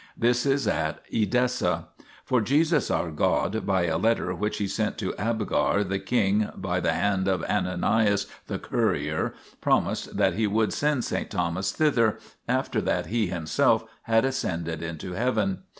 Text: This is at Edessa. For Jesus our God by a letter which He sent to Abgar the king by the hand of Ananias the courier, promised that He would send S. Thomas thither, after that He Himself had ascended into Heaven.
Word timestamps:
This 0.17 0.47
is 0.47 0.67
at 0.67 0.99
Edessa. 1.13 1.89
For 2.25 2.41
Jesus 2.41 2.89
our 2.89 3.11
God 3.11 3.67
by 3.67 3.85
a 3.85 3.99
letter 3.99 4.33
which 4.33 4.57
He 4.57 4.67
sent 4.67 4.97
to 4.97 5.13
Abgar 5.13 5.83
the 5.87 5.99
king 5.99 6.49
by 6.55 6.79
the 6.79 6.93
hand 6.93 7.27
of 7.27 7.43
Ananias 7.43 8.25
the 8.47 8.57
courier, 8.57 9.35
promised 9.61 10.17
that 10.17 10.33
He 10.33 10.47
would 10.47 10.73
send 10.73 11.03
S. 11.03 11.27
Thomas 11.29 11.71
thither, 11.71 12.17
after 12.47 12.81
that 12.81 13.05
He 13.13 13.27
Himself 13.27 13.83
had 14.05 14.25
ascended 14.25 14.81
into 14.81 15.11
Heaven. 15.11 15.59